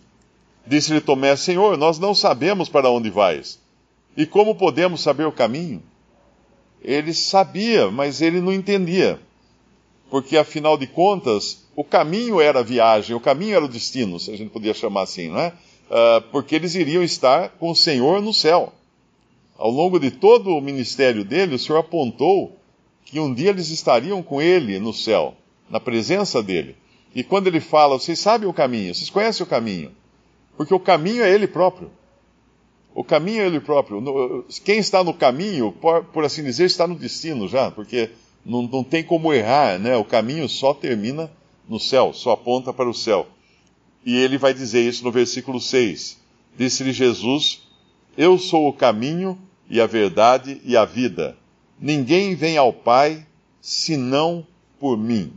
Disse-lhe 0.66 1.00
Tomé, 1.00 1.36
Senhor, 1.36 1.76
nós 1.76 1.98
não 1.98 2.14
sabemos 2.14 2.68
para 2.68 2.90
onde 2.90 3.10
vais. 3.10 3.60
E 4.16 4.24
como 4.24 4.54
podemos 4.54 5.02
saber 5.02 5.26
o 5.26 5.32
caminho? 5.32 5.82
Ele 6.82 7.12
sabia, 7.12 7.90
mas 7.90 8.22
ele 8.22 8.40
não 8.40 8.52
entendia. 8.52 9.20
Porque 10.10 10.36
afinal 10.36 10.76
de 10.78 10.86
contas, 10.86 11.63
o 11.76 11.82
caminho 11.82 12.40
era 12.40 12.60
a 12.60 12.62
viagem, 12.62 13.16
o 13.16 13.20
caminho 13.20 13.56
era 13.56 13.64
o 13.64 13.68
destino, 13.68 14.20
se 14.20 14.30
a 14.30 14.36
gente 14.36 14.50
podia 14.50 14.74
chamar 14.74 15.02
assim, 15.02 15.28
não 15.28 15.40
é? 15.40 15.48
Uh, 15.48 16.22
porque 16.30 16.54
eles 16.54 16.74
iriam 16.74 17.02
estar 17.02 17.50
com 17.50 17.70
o 17.70 17.76
Senhor 17.76 18.22
no 18.22 18.32
céu. 18.32 18.72
Ao 19.56 19.70
longo 19.70 19.98
de 19.98 20.10
todo 20.10 20.50
o 20.50 20.60
ministério 20.60 21.24
dele, 21.24 21.54
o 21.54 21.58
Senhor 21.58 21.78
apontou 21.78 22.56
que 23.04 23.20
um 23.20 23.32
dia 23.32 23.50
eles 23.50 23.68
estariam 23.70 24.22
com 24.22 24.40
ele 24.40 24.78
no 24.78 24.92
céu, 24.92 25.34
na 25.68 25.78
presença 25.78 26.42
dele. 26.42 26.76
E 27.14 27.22
quando 27.22 27.46
ele 27.46 27.60
fala, 27.60 27.98
vocês 27.98 28.18
sabem 28.18 28.48
o 28.48 28.52
caminho, 28.52 28.94
vocês 28.94 29.10
conhecem 29.10 29.44
o 29.44 29.48
caminho, 29.48 29.92
porque 30.56 30.74
o 30.74 30.80
caminho 30.80 31.22
é 31.22 31.30
ele 31.30 31.46
próprio. 31.46 31.90
O 32.94 33.02
caminho 33.02 33.42
é 33.42 33.46
ele 33.46 33.60
próprio. 33.60 34.44
Quem 34.64 34.78
está 34.78 35.02
no 35.02 35.12
caminho, 35.12 35.72
por, 35.72 36.24
assim 36.24 36.44
dizer, 36.44 36.64
está 36.64 36.86
no 36.86 36.94
destino 36.94 37.48
já, 37.48 37.70
porque 37.70 38.10
não, 38.44 38.62
não 38.62 38.84
tem 38.84 39.02
como 39.02 39.32
errar, 39.32 39.78
né? 39.78 39.96
O 39.96 40.04
caminho 40.04 40.48
só 40.48 40.72
termina 40.72 41.30
no 41.68 41.80
céu, 41.80 42.12
só 42.12 42.32
aponta 42.32 42.72
para 42.72 42.88
o 42.88 42.94
céu. 42.94 43.26
E 44.04 44.16
ele 44.16 44.36
vai 44.36 44.52
dizer 44.52 44.86
isso 44.86 45.04
no 45.04 45.10
versículo 45.10 45.60
6. 45.60 46.18
Disse-lhe 46.56 46.92
Jesus: 46.92 47.62
Eu 48.16 48.38
sou 48.38 48.68
o 48.68 48.72
caminho 48.72 49.38
e 49.68 49.80
a 49.80 49.86
verdade 49.86 50.60
e 50.64 50.76
a 50.76 50.84
vida. 50.84 51.36
Ninguém 51.80 52.34
vem 52.34 52.56
ao 52.56 52.72
Pai 52.72 53.26
senão 53.60 54.46
por 54.78 54.96
mim. 54.96 55.32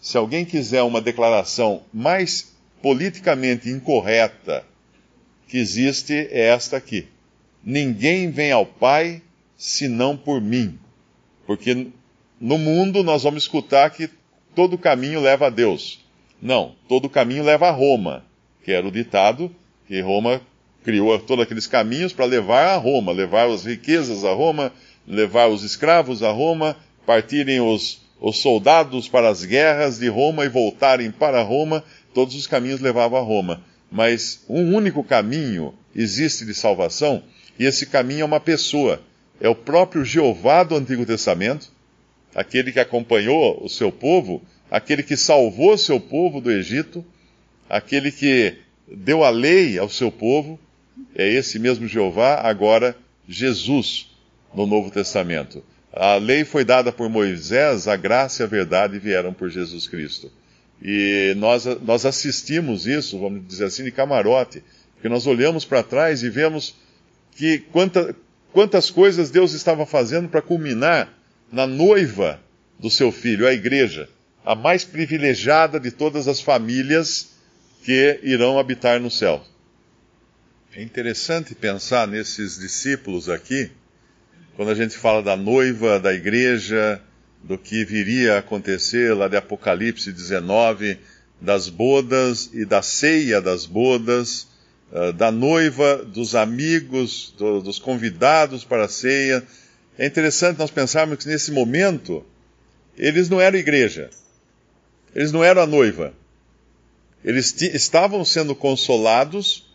Se 0.00 0.16
alguém 0.16 0.44
quiser 0.44 0.82
uma 0.82 1.00
declaração 1.00 1.82
mais 1.92 2.54
politicamente 2.82 3.68
incorreta 3.68 4.64
que 5.48 5.58
existe, 5.58 6.12
é 6.12 6.48
esta 6.48 6.76
aqui. 6.76 7.08
Ninguém 7.64 8.30
vem 8.30 8.52
ao 8.52 8.66
Pai 8.66 9.22
senão 9.56 10.16
por 10.16 10.40
mim. 10.40 10.78
Porque 11.46 11.88
no 12.40 12.58
mundo 12.58 13.02
nós 13.02 13.22
vamos 13.22 13.44
escutar 13.44 13.90
que 13.90 14.08
todo 14.54 14.78
caminho 14.78 15.20
leva 15.20 15.46
a 15.46 15.50
Deus. 15.50 16.04
Não, 16.40 16.74
todo 16.88 17.08
caminho 17.08 17.44
leva 17.44 17.68
a 17.68 17.70
Roma, 17.70 18.24
que 18.62 18.72
era 18.72 18.86
o 18.86 18.92
ditado 18.92 19.54
que 19.86 20.00
Roma 20.00 20.40
criou 20.82 21.18
todos 21.18 21.44
aqueles 21.44 21.66
caminhos 21.66 22.12
para 22.12 22.24
levar 22.24 22.66
a 22.66 22.76
Roma, 22.76 23.12
levar 23.12 23.48
as 23.48 23.64
riquezas 23.64 24.24
a 24.24 24.32
Roma, 24.32 24.72
levar 25.06 25.48
os 25.48 25.62
escravos 25.62 26.22
a 26.22 26.30
Roma, 26.30 26.76
partirem 27.06 27.60
os, 27.60 28.02
os 28.20 28.38
soldados 28.38 29.08
para 29.08 29.28
as 29.28 29.44
guerras 29.44 29.98
de 29.98 30.08
Roma 30.08 30.44
e 30.44 30.48
voltarem 30.48 31.10
para 31.10 31.42
Roma, 31.42 31.82
todos 32.12 32.34
os 32.34 32.46
caminhos 32.46 32.80
levavam 32.80 33.18
a 33.18 33.22
Roma. 33.22 33.62
Mas 33.90 34.44
um 34.48 34.74
único 34.74 35.02
caminho 35.02 35.74
existe 35.94 36.44
de 36.44 36.54
salvação, 36.54 37.22
e 37.58 37.64
esse 37.64 37.86
caminho 37.86 38.22
é 38.22 38.24
uma 38.24 38.40
pessoa. 38.40 39.00
É 39.40 39.48
o 39.48 39.54
próprio 39.54 40.04
Jeová 40.04 40.62
do 40.62 40.76
Antigo 40.76 41.04
Testamento, 41.04 41.70
aquele 42.34 42.72
que 42.72 42.80
acompanhou 42.80 43.62
o 43.62 43.68
seu 43.68 43.92
povo, 43.92 44.42
aquele 44.70 45.02
que 45.02 45.16
salvou 45.16 45.78
seu 45.78 46.00
povo 46.00 46.40
do 46.40 46.50
Egito, 46.50 47.04
aquele 47.68 48.10
que 48.10 48.56
deu 48.88 49.24
a 49.24 49.30
lei 49.30 49.78
ao 49.78 49.88
seu 49.88 50.10
povo, 50.10 50.58
é 51.14 51.28
esse 51.28 51.58
mesmo 51.58 51.86
Jeová, 51.86 52.40
agora 52.42 52.96
Jesus 53.28 54.10
no 54.54 54.66
Novo 54.66 54.90
Testamento. 54.90 55.62
A 55.92 56.16
lei 56.16 56.44
foi 56.44 56.64
dada 56.64 56.90
por 56.90 57.08
Moisés, 57.08 57.86
a 57.86 57.96
graça 57.96 58.42
e 58.42 58.44
a 58.44 58.48
verdade 58.48 58.98
vieram 58.98 59.32
por 59.32 59.48
Jesus 59.48 59.86
Cristo. 59.86 60.30
E 60.82 61.34
nós, 61.36 61.64
nós 61.82 62.04
assistimos 62.04 62.86
isso, 62.86 63.18
vamos 63.18 63.46
dizer 63.46 63.66
assim, 63.66 63.84
de 63.84 63.92
camarote, 63.92 64.62
porque 64.94 65.08
nós 65.08 65.26
olhamos 65.26 65.64
para 65.64 65.82
trás 65.82 66.22
e 66.22 66.28
vemos 66.28 66.74
que 67.36 67.58
quanta, 67.58 68.14
quantas 68.52 68.90
coisas 68.90 69.30
Deus 69.30 69.52
estava 69.52 69.86
fazendo 69.86 70.28
para 70.28 70.42
culminar 70.42 71.12
na 71.50 71.66
noiva 71.66 72.40
do 72.78 72.90
seu 72.90 73.12
filho, 73.12 73.46
a 73.46 73.52
igreja, 73.52 74.08
a 74.44 74.54
mais 74.54 74.84
privilegiada 74.84 75.78
de 75.80 75.90
todas 75.90 76.28
as 76.28 76.40
famílias 76.40 77.30
que 77.82 78.20
irão 78.22 78.58
habitar 78.58 79.00
no 79.00 79.10
céu. 79.10 79.44
É 80.74 80.82
interessante 80.82 81.54
pensar 81.54 82.08
nesses 82.08 82.58
discípulos 82.58 83.28
aqui, 83.28 83.70
quando 84.56 84.70
a 84.70 84.74
gente 84.74 84.96
fala 84.96 85.22
da 85.22 85.36
noiva 85.36 86.00
da 86.00 86.12
igreja, 86.12 87.00
do 87.44 87.58
que 87.58 87.84
viria 87.84 88.34
a 88.34 88.38
acontecer 88.38 89.14
lá 89.14 89.28
de 89.28 89.36
Apocalipse 89.36 90.10
19, 90.10 90.98
das 91.40 91.68
bodas 91.68 92.50
e 92.52 92.64
da 92.64 92.80
ceia 92.80 93.40
das 93.40 93.66
bodas, 93.66 94.48
uh, 94.90 95.12
da 95.12 95.30
noiva, 95.30 96.04
dos 96.04 96.34
amigos, 96.34 97.34
do, 97.36 97.60
dos 97.60 97.78
convidados 97.78 98.64
para 98.64 98.86
a 98.86 98.88
ceia, 98.88 99.44
é 99.98 100.06
interessante 100.06 100.58
nós 100.58 100.70
pensarmos 100.70 101.18
que 101.18 101.28
nesse 101.28 101.52
momento, 101.52 102.24
eles 102.96 103.28
não 103.28 103.40
eram 103.40 103.58
igreja, 103.58 104.10
eles 105.14 105.32
não 105.32 105.42
eram 105.42 105.62
a 105.62 105.66
noiva. 105.66 106.12
Eles 107.24 107.54
estavam 107.62 108.24
sendo 108.24 108.54
consolados 108.54 109.66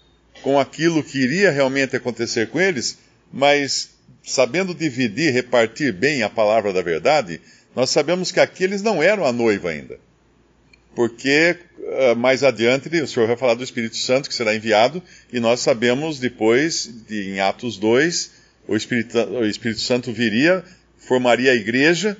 com 0.43 0.59
aquilo 0.59 1.03
que 1.03 1.17
iria 1.17 1.49
realmente 1.49 1.95
acontecer 1.95 2.49
com 2.49 2.59
eles, 2.59 2.97
mas 3.31 3.89
sabendo 4.23 4.75
dividir, 4.75 5.33
repartir 5.33 5.91
bem 5.91 6.21
a 6.21 6.29
palavra 6.29 6.71
da 6.71 6.81
verdade, 6.81 7.41
nós 7.75 7.89
sabemos 7.89 8.31
que 8.31 8.39
aqueles 8.39 8.81
não 8.81 9.01
eram 9.01 9.25
a 9.25 9.31
noiva 9.31 9.69
ainda. 9.69 9.99
porque 10.95 11.57
uh, 11.77 12.15
mais 12.15 12.43
adiante 12.43 12.89
o 12.89 13.07
Senhor 13.07 13.27
vai 13.27 13.37
falar 13.37 13.53
do 13.53 13.63
Espírito 13.63 13.95
Santo 13.95 14.27
que 14.27 14.35
será 14.35 14.53
enviado, 14.53 15.01
e 15.31 15.39
nós 15.39 15.61
sabemos 15.61 16.19
depois, 16.19 16.89
de, 17.07 17.29
em 17.29 17.39
Atos 17.39 17.77
2, 17.77 18.38
o 18.69 18.75
Espírito, 18.75 19.17
o 19.17 19.45
Espírito 19.45 19.81
Santo 19.81 20.13
viria, 20.13 20.63
formaria 20.97 21.51
a 21.51 21.55
igreja, 21.55 22.17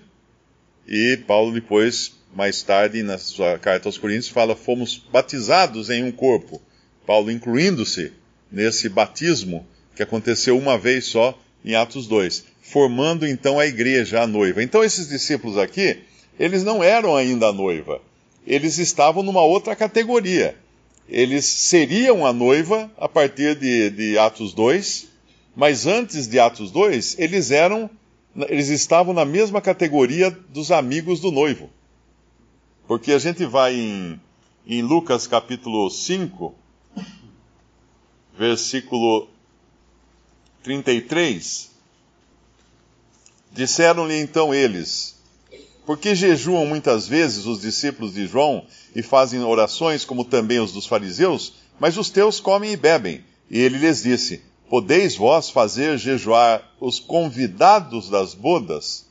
e 0.88 1.18
Paulo 1.27 1.53
depois, 1.53 2.13
mais 2.36 2.62
tarde, 2.62 3.03
na 3.03 3.18
sua 3.18 3.58
carta 3.58 3.88
aos 3.88 3.98
Coríntios, 3.98 4.29
fala: 4.29 4.56
fomos 4.56 4.98
batizados 5.12 5.89
em 5.89 6.03
um 6.03 6.12
corpo. 6.12 6.62
Paulo 7.06 7.32
incluindo-se 7.32 8.12
nesse 8.51 8.89
batismo 8.89 9.65
que 9.96 10.03
aconteceu 10.03 10.58
uma 10.58 10.77
vez 10.77 11.06
só 11.06 11.39
em 11.63 11.75
Atos 11.75 12.08
2, 12.08 12.46
formando 12.62 13.27
então 13.27 13.60
a 13.60 13.65
igreja, 13.65 14.22
a 14.22 14.27
noiva. 14.27 14.63
Então 14.63 14.84
esses 14.84 15.08
discípulos 15.08 15.58
aqui, 15.58 16.00
eles 16.39 16.63
não 16.63 16.84
eram 16.84 17.15
ainda 17.15 17.48
a 17.48 17.53
noiva 17.53 18.01
eles 18.50 18.79
estavam 18.79 19.22
numa 19.22 19.44
outra 19.44 19.75
categoria. 19.75 20.56
Eles 21.08 21.46
seriam 21.46 22.25
a 22.25 22.34
noiva 22.34 22.91
a 22.98 23.08
partir 23.08 23.56
de, 23.56 23.91
de 23.91 24.18
Atos 24.18 24.53
2, 24.53 25.08
mas 25.59 25.85
antes 25.85 26.25
de 26.25 26.39
Atos 26.39 26.71
2, 26.71 27.19
eles 27.19 27.51
eram, 27.51 27.89
eles 28.47 28.69
estavam 28.69 29.13
na 29.13 29.25
mesma 29.25 29.59
categoria 29.59 30.31
dos 30.31 30.71
amigos 30.71 31.19
do 31.19 31.33
noivo. 31.33 31.69
Porque 32.87 33.11
a 33.11 33.19
gente 33.19 33.45
vai 33.45 33.75
em, 33.75 34.21
em 34.65 34.81
Lucas 34.81 35.27
capítulo 35.27 35.89
5, 35.89 36.55
versículo 38.37 39.27
33. 40.63 41.71
Disseram-lhe 43.51 44.17
então 44.17 44.53
eles: 44.53 45.19
porque 45.85 46.15
jejuam 46.15 46.65
muitas 46.65 47.05
vezes 47.05 47.45
os 47.45 47.59
discípulos 47.59 48.13
de 48.13 48.25
João 48.27 48.65
e 48.95 49.03
fazem 49.03 49.43
orações, 49.43 50.05
como 50.05 50.23
também 50.23 50.61
os 50.61 50.71
dos 50.71 50.85
fariseus, 50.85 51.55
mas 51.77 51.97
os 51.97 52.09
teus 52.09 52.39
comem 52.39 52.71
e 52.71 52.77
bebem. 52.77 53.25
E 53.51 53.59
ele 53.59 53.77
lhes 53.77 54.03
disse: 54.03 54.47
Podeis 54.69 55.15
vós 55.15 55.49
fazer 55.49 55.97
jejuar 55.97 56.63
os 56.79 56.99
convidados 56.99 58.07
das 58.07 58.35
bodas, 58.35 59.07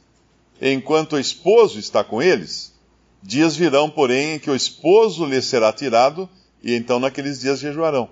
enquanto 0.62 1.14
o 1.14 1.18
esposo 1.18 1.80
está 1.80 2.04
com 2.04 2.22
eles? 2.22 2.72
Dias 3.20 3.56
virão, 3.56 3.90
porém, 3.90 4.34
em 4.34 4.38
que 4.38 4.48
o 4.48 4.54
esposo 4.54 5.24
lhes 5.24 5.46
será 5.46 5.72
tirado, 5.72 6.28
e 6.62 6.74
então 6.76 7.00
naqueles 7.00 7.40
dias 7.40 7.58
jejuarão. 7.58 8.08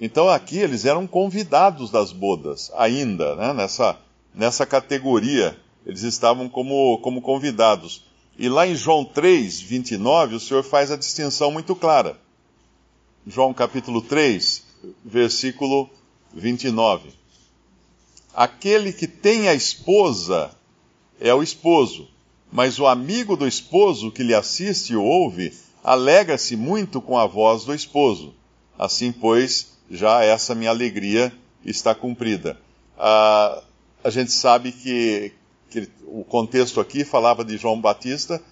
Então 0.00 0.28
aqui 0.28 0.56
eles 0.56 0.86
eram 0.86 1.06
convidados 1.06 1.90
das 1.90 2.12
bodas, 2.12 2.72
ainda, 2.74 3.36
né, 3.36 3.52
nessa, 3.52 3.98
nessa 4.34 4.64
categoria 4.64 5.56
eles 5.84 6.02
estavam 6.02 6.48
como, 6.48 6.98
como 7.02 7.20
convidados. 7.20 8.04
E 8.38 8.48
lá 8.48 8.66
em 8.66 8.74
João 8.74 9.04
3, 9.04 9.60
29, 9.60 10.36
o 10.36 10.40
Senhor 10.40 10.62
faz 10.62 10.90
a 10.90 10.96
distinção 10.96 11.50
muito 11.50 11.76
clara. 11.76 12.18
João 13.26 13.52
capítulo 13.52 14.00
3, 14.00 14.64
versículo 15.04 15.90
29. 16.34 17.10
Aquele 18.34 18.92
que 18.92 19.06
tem 19.06 19.48
a 19.48 19.54
esposa 19.54 20.50
é 21.20 21.32
o 21.32 21.42
esposo, 21.42 22.08
mas 22.50 22.78
o 22.78 22.86
amigo 22.86 23.36
do 23.36 23.46
esposo 23.46 24.10
que 24.10 24.22
lhe 24.22 24.34
assiste 24.34 24.92
e 24.92 24.96
ouve 24.96 25.52
alegra-se 25.82 26.56
muito 26.56 27.00
com 27.00 27.16
a 27.18 27.26
voz 27.26 27.64
do 27.64 27.74
esposo. 27.74 28.34
Assim, 28.78 29.12
pois, 29.12 29.72
já 29.90 30.24
essa 30.24 30.54
minha 30.54 30.70
alegria 30.70 31.32
está 31.64 31.94
cumprida. 31.94 32.58
Ah, 32.98 33.62
a 34.02 34.10
gente 34.10 34.32
sabe 34.32 34.72
que, 34.72 35.32
que 35.70 35.88
o 36.06 36.24
contexto 36.24 36.80
aqui 36.80 37.04
falava 37.04 37.44
de 37.44 37.56
João 37.56 37.80
Batista, 37.80 38.42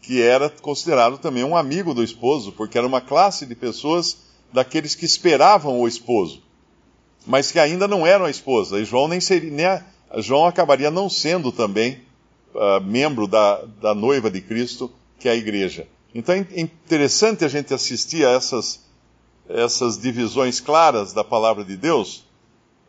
que 0.00 0.20
era 0.20 0.50
considerado 0.50 1.18
também 1.18 1.44
um 1.44 1.56
amigo 1.56 1.94
do 1.94 2.02
esposo, 2.02 2.52
porque 2.52 2.78
era 2.78 2.86
uma 2.86 3.00
classe 3.00 3.46
de 3.46 3.54
pessoas 3.54 4.18
daqueles 4.52 4.94
que 4.94 5.04
esperavam 5.04 5.80
o 5.80 5.88
esposo, 5.88 6.42
mas 7.26 7.52
que 7.52 7.58
ainda 7.58 7.86
não 7.86 8.06
eram 8.06 8.24
a 8.24 8.30
esposa. 8.30 8.80
E 8.80 8.84
João 8.84 9.08
nem 9.08 9.20
seria, 9.20 9.84
João 10.18 10.46
acabaria 10.46 10.90
não 10.90 11.08
sendo 11.08 11.52
também 11.52 12.00
uh, 12.54 12.80
membro 12.84 13.26
da, 13.26 13.62
da 13.80 13.94
noiva 13.94 14.30
de 14.30 14.40
Cristo, 14.40 14.90
que 15.18 15.28
é 15.28 15.32
a 15.32 15.36
igreja. 15.36 15.86
Então 16.14 16.34
é 16.34 16.60
interessante 16.60 17.44
a 17.44 17.48
gente 17.48 17.72
assistir 17.72 18.26
a 18.26 18.30
essas, 18.30 18.80
essas 19.48 19.98
divisões 19.98 20.60
claras 20.60 21.12
da 21.12 21.24
palavra 21.24 21.64
de 21.64 21.76
Deus, 21.76 22.24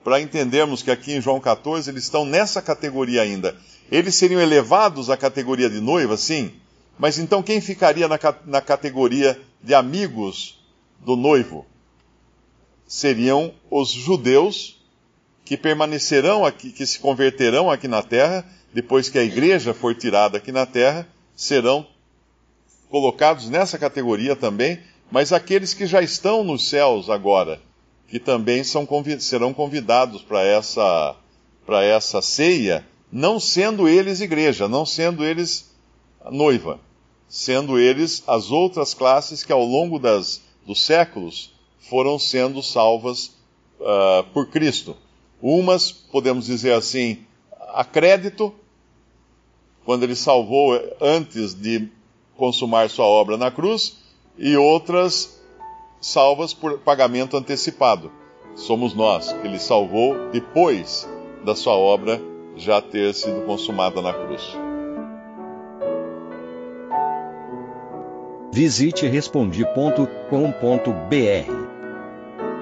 para 0.04 0.20
entendermos 0.20 0.84
que 0.84 0.92
aqui 0.92 1.14
em 1.14 1.22
João 1.22 1.40
14 1.40 1.90
eles 1.90 2.04
estão 2.04 2.26
nessa 2.26 2.62
categoria 2.62 3.22
ainda. 3.22 3.56
Eles 3.90 4.16
seriam 4.16 4.42
elevados 4.42 5.10
à 5.10 5.16
categoria 5.16 5.70
de 5.70 5.80
noiva, 5.80 6.18
sim, 6.18 6.52
mas 6.98 7.18
então 7.18 7.42
quem 7.42 7.62
ficaria 7.62 8.08
na, 8.08 8.20
na 8.46 8.62
categoria 8.62 9.40
de 9.62 9.74
amigos 9.74 10.60
do 11.00 11.16
noivo? 11.16 11.66
Seriam 12.88 13.54
os 13.70 13.90
judeus 13.90 14.78
que 15.46 15.58
permanecerão 15.58 16.46
aqui, 16.46 16.72
que 16.72 16.86
se 16.86 17.00
converterão 17.00 17.70
aqui 17.70 17.88
na 17.88 18.02
terra, 18.02 18.46
depois 18.74 19.10
que 19.10 19.20
a 19.20 19.24
igreja 19.24 19.74
for 19.74 19.94
tirada 19.94 20.38
aqui 20.38 20.52
na 20.52 20.66
terra, 20.66 21.08
serão 21.36 21.86
colocados 22.90 23.50
nessa 23.50 23.78
categoria 23.78 24.36
também, 24.36 24.80
mas 25.12 25.34
aqueles 25.34 25.74
que 25.74 25.86
já 25.86 26.02
estão 26.02 26.44
nos 26.44 26.70
céus 26.70 27.10
agora, 27.10 27.62
que 28.08 28.20
também 28.20 28.64
são, 28.64 28.88
serão 29.20 29.54
convidados 29.54 30.22
para 30.22 30.44
essa, 30.44 31.16
essa 31.84 32.22
ceia, 32.22 32.86
não 33.12 33.40
sendo 33.40 33.88
eles 33.88 34.22
igreja, 34.22 34.68
não 34.68 34.86
sendo 34.86 35.24
eles 35.24 35.72
noiva, 36.32 36.80
sendo 37.28 37.78
eles 37.78 38.24
as 38.28 38.50
outras 38.50 38.94
classes 38.94 39.44
que 39.44 39.52
ao 39.52 39.64
longo 39.64 40.00
das, 40.00 40.42
dos 40.66 40.84
séculos 40.84 41.53
foram 41.90 42.18
sendo 42.18 42.62
salvas 42.62 43.36
uh, 43.80 44.24
por 44.34 44.48
Cristo. 44.48 44.96
Umas, 45.42 45.92
podemos 45.92 46.46
dizer 46.46 46.74
assim, 46.74 47.20
a 47.74 47.84
crédito, 47.84 48.54
quando 49.86 50.04
ele 50.04 50.16
salvou 50.16 50.80
antes 51.02 51.54
de 51.54 51.90
consumar 52.38 52.90
sua 52.90 53.06
obra 53.06 53.38
na 53.38 53.52
cruz, 53.52 53.98
e 54.38 54.58
outras 54.58 55.40
salvas 56.00 56.54
por 56.54 56.80
pagamento 56.80 57.38
antecipado. 57.38 58.12
Somos 58.56 58.94
nós, 58.94 59.32
que 59.32 59.48
ele 59.48 59.60
salvou 59.60 60.30
depois 60.32 61.08
da 61.44 61.56
sua 61.56 61.74
obra 61.74 62.22
já 62.56 62.82
ter 62.82 63.14
sido 63.14 63.46
consumada 63.46 64.02
na 64.02 64.14
cruz. 64.14 64.56
Visite 68.52 69.08
respondi.com.br. 69.08 71.63